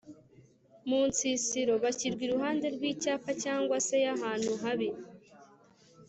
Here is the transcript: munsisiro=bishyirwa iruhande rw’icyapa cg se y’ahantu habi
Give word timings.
munsisiro=bishyirwa 0.87 2.21
iruhande 2.27 2.67
rw’icyapa 2.75 3.29
cg 3.41 3.69
se 3.87 3.95
y’ahantu 4.05 4.51
habi 4.61 4.89